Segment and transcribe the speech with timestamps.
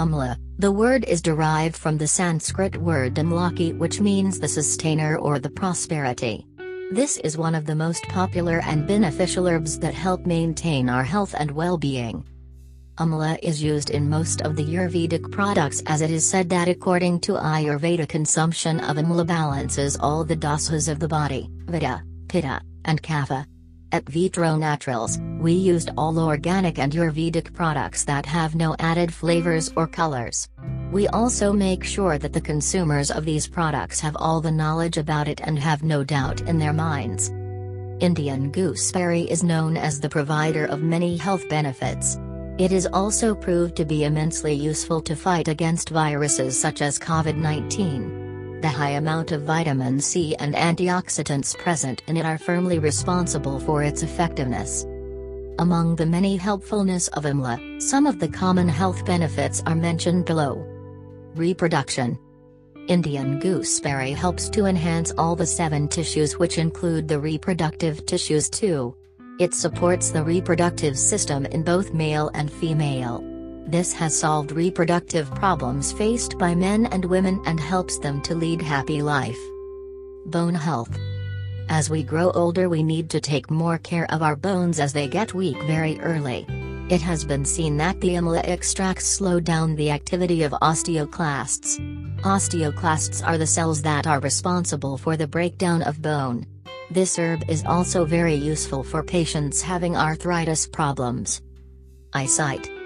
[0.00, 5.38] Amla, the word is derived from the Sanskrit word Amlaki which means the sustainer or
[5.38, 6.46] the prosperity.
[6.90, 11.34] This is one of the most popular and beneficial herbs that help maintain our health
[11.38, 12.24] and well-being.
[12.96, 17.20] Amla is used in most of the Ayurvedic products as it is said that according
[17.20, 23.02] to Ayurveda consumption of Amla balances all the doshas of the body, Vata, Pitta, and
[23.02, 23.44] Kapha.
[23.92, 29.72] At Vitro Naturals, we used all organic and Ayurvedic products that have no added flavors
[29.74, 30.48] or colors.
[30.92, 35.26] We also make sure that the consumers of these products have all the knowledge about
[35.26, 37.30] it and have no doubt in their minds.
[37.98, 42.16] Indian gooseberry is known as the provider of many health benefits.
[42.58, 47.36] It is also proved to be immensely useful to fight against viruses such as COVID
[47.36, 48.19] 19.
[48.60, 53.82] The high amount of vitamin C and antioxidants present in it are firmly responsible for
[53.82, 54.84] its effectiveness.
[55.58, 60.62] Among the many helpfulness of Amla, some of the common health benefits are mentioned below.
[61.34, 62.18] Reproduction
[62.86, 68.94] Indian gooseberry helps to enhance all the seven tissues which include the reproductive tissues too.
[69.38, 73.24] It supports the reproductive system in both male and female.
[73.66, 78.60] This has solved reproductive problems faced by men and women and helps them to lead
[78.60, 79.38] happy life.
[80.26, 80.98] Bone health.
[81.68, 85.06] As we grow older we need to take more care of our bones as they
[85.06, 86.46] get weak very early.
[86.90, 91.78] It has been seen that the amla extracts slow down the activity of osteoclasts.
[92.22, 96.44] Osteoclasts are the cells that are responsible for the breakdown of bone.
[96.90, 101.40] This herb is also very useful for patients having arthritis problems.
[102.12, 102.79] Eyesight.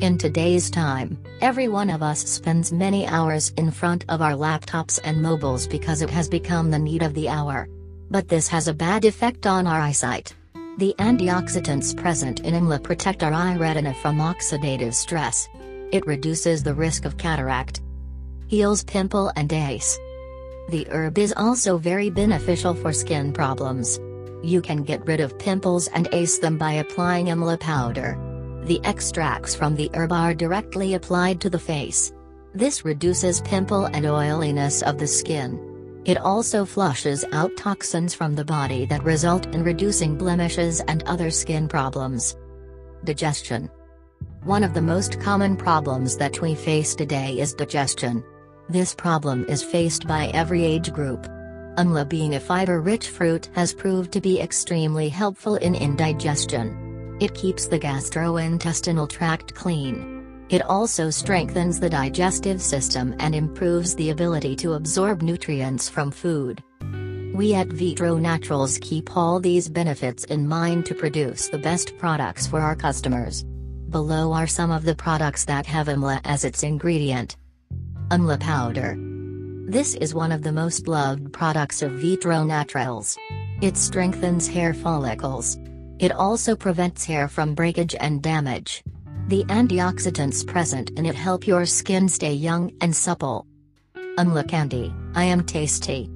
[0.00, 4.98] In today's time, every one of us spends many hours in front of our laptops
[5.04, 7.68] and mobiles because it has become the need of the hour.
[8.10, 10.34] But this has a bad effect on our eyesight.
[10.78, 15.48] The antioxidants present in Amla protect our eye retina from oxidative stress.
[15.92, 17.82] It reduces the risk of cataract.
[18.48, 19.98] Heals pimple and ace.
[20.68, 23.98] The herb is also very beneficial for skin problems.
[24.42, 28.31] You can get rid of pimples and ace them by applying Amla powder.
[28.64, 32.12] The extracts from the herb are directly applied to the face.
[32.54, 36.02] This reduces pimple and oiliness of the skin.
[36.04, 41.30] It also flushes out toxins from the body that result in reducing blemishes and other
[41.30, 42.36] skin problems.
[43.04, 43.70] Digestion.
[44.44, 48.24] One of the most common problems that we face today is digestion.
[48.68, 51.22] This problem is faced by every age group.
[51.78, 56.81] Amla being a fiber-rich fruit has proved to be extremely helpful in indigestion.
[57.22, 60.44] It keeps the gastrointestinal tract clean.
[60.48, 66.60] It also strengthens the digestive system and improves the ability to absorb nutrients from food.
[67.32, 72.48] We at Vitro Naturals keep all these benefits in mind to produce the best products
[72.48, 73.44] for our customers.
[73.90, 77.36] Below are some of the products that have AMLA as its ingredient.
[78.10, 78.96] AMLA powder.
[79.70, 83.16] This is one of the most loved products of Vitro Naturals.
[83.60, 85.56] It strengthens hair follicles,
[86.02, 88.82] it also prevents hair from breakage and damage.
[89.28, 93.46] The antioxidants present in it help your skin stay young and supple.
[94.18, 96.10] Amla Candy, I am tasty.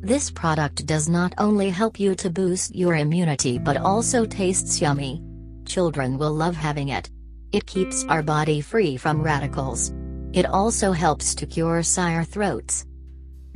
[0.00, 5.22] This product does not only help you to boost your immunity but also tastes yummy.
[5.66, 7.10] Children will love having it.
[7.52, 9.92] It keeps our body free from radicals.
[10.32, 12.86] It also helps to cure sore throats.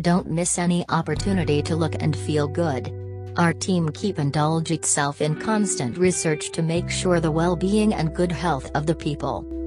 [0.03, 2.93] Don't miss any opportunity to look and feel good.
[3.37, 8.31] Our team keep indulge itself in constant research to make sure the well-being and good
[8.31, 9.61] health of the people.